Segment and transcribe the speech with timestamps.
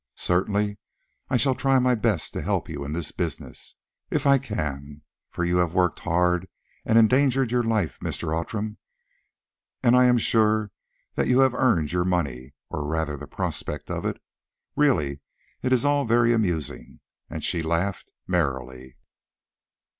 [0.17, 0.79] Certainly
[1.29, 3.75] I shall try my best to help you in this business,
[4.09, 6.47] if I can, for you have worked hard
[6.83, 8.35] and endangered your life, Mr.
[8.35, 8.79] Outram,
[9.83, 10.71] and I am sure
[11.13, 14.19] that you have earned your money, or rather the prospect of it.
[14.75, 15.21] Really
[15.61, 16.99] it is all very amusing,"
[17.29, 18.95] and she laughed merrily.